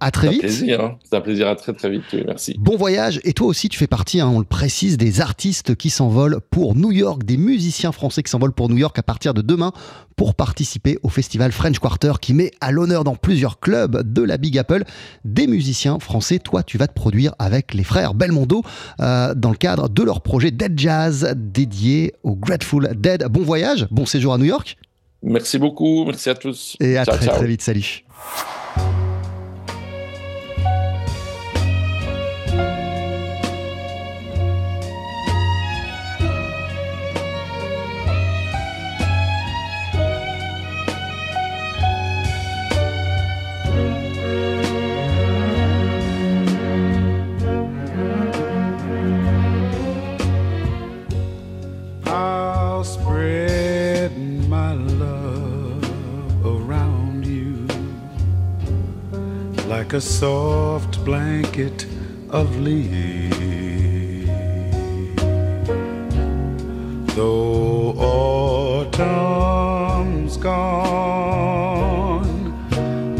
[0.00, 0.40] À très C'est un vite.
[0.40, 0.98] plaisir, hein.
[1.04, 2.04] c'est un plaisir à très très vite.
[2.26, 2.56] merci.
[2.58, 5.90] Bon voyage et toi aussi tu fais partie, hein, on le précise, des artistes qui
[5.90, 9.42] s'envolent pour New York, des musiciens français qui s'envolent pour New York à partir de
[9.42, 9.72] demain
[10.16, 14.36] pour participer au festival French Quarter qui met à l'honneur dans plusieurs clubs de la
[14.38, 14.84] Big Apple
[15.24, 16.38] des musiciens français.
[16.38, 18.62] Toi tu vas te produire avec les frères Belmondo
[19.00, 23.24] euh, dans le cadre de leur projet Dead Jazz dédié au Grateful Dead.
[23.30, 24.76] Bon voyage, bon séjour à New York.
[25.22, 26.76] Merci beaucoup, merci à tous.
[26.80, 27.36] Et à Ciao, très ciao.
[27.36, 28.04] très vite, salut.
[59.90, 61.84] Like a soft blanket
[62.28, 63.36] of leaves.
[67.16, 67.96] Though
[68.86, 70.62] autumn's gone,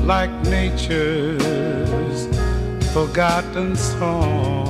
[0.06, 2.28] like nature's
[2.92, 4.69] forgotten song.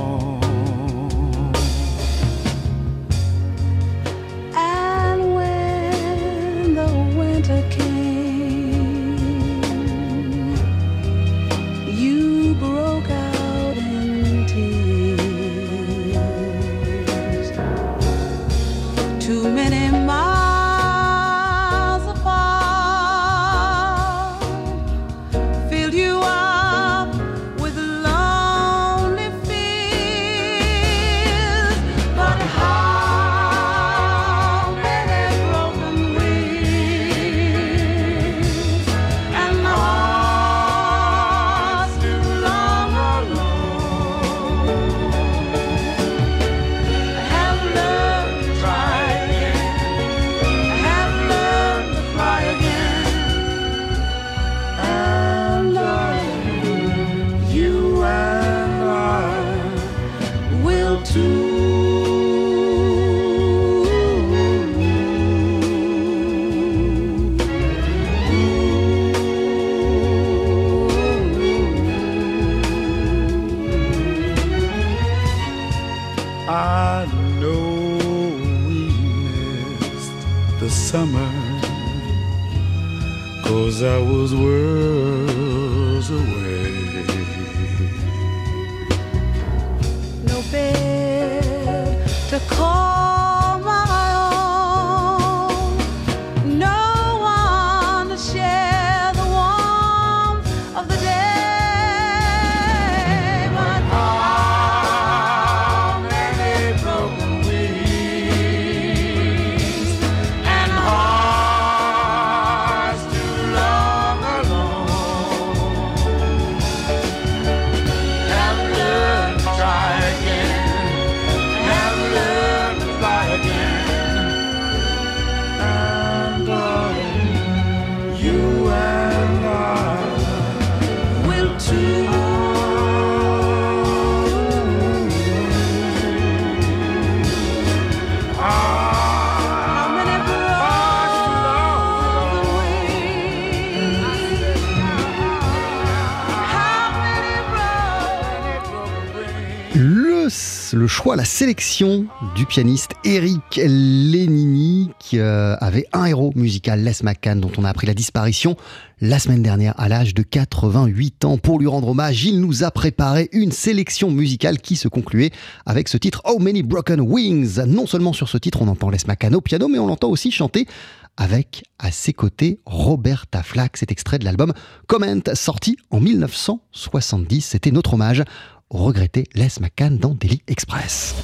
[150.91, 157.39] Choix, la sélection du pianiste Eric Lénini qui euh, avait un héros musical, Les McCann,
[157.39, 158.57] dont on a appris la disparition
[158.99, 161.37] la semaine dernière à l'âge de 88 ans.
[161.37, 165.31] Pour lui rendre hommage, il nous a préparé une sélection musicale qui se concluait
[165.65, 167.61] avec ce titre How Many Broken Wings.
[167.65, 170.29] Non seulement sur ce titre on entend Les McCann au piano, mais on l'entend aussi
[170.29, 170.67] chanter
[171.15, 173.77] avec à ses côtés Roberta Flack.
[173.77, 174.51] Cet extrait de l'album
[174.87, 177.45] Comment, sorti en 1970.
[177.45, 178.25] C'était notre hommage
[178.71, 181.15] au regretté Les McCann dans Daily Express.